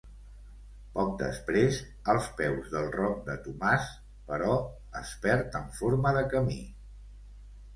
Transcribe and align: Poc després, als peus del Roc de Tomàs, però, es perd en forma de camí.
Poc 0.93 1.11
després, 1.17 1.81
als 2.13 2.29
peus 2.39 2.71
del 2.77 2.89
Roc 2.95 3.21
de 3.27 3.35
Tomàs, 3.49 3.85
però, 4.33 4.57
es 5.03 5.13
perd 5.27 5.59
en 5.61 5.69
forma 5.83 6.15
de 6.21 6.25
camí. 6.33 6.59